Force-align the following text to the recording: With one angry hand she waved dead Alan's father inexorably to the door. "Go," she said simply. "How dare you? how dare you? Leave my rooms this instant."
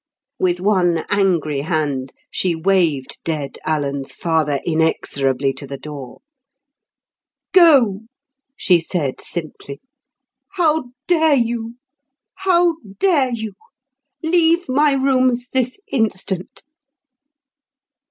With 0.39 0.59
one 0.59 1.05
angry 1.09 1.61
hand 1.61 2.11
she 2.31 2.55
waved 2.55 3.19
dead 3.23 3.59
Alan's 3.67 4.13
father 4.13 4.59
inexorably 4.65 5.53
to 5.53 5.67
the 5.67 5.77
door. 5.77 6.21
"Go," 7.51 8.05
she 8.57 8.79
said 8.79 9.21
simply. 9.23 9.79
"How 10.53 10.85
dare 11.05 11.35
you? 11.35 11.75
how 12.33 12.77
dare 12.97 13.29
you? 13.29 13.53
Leave 14.23 14.67
my 14.67 14.93
rooms 14.93 15.49
this 15.49 15.79
instant." 15.91 16.63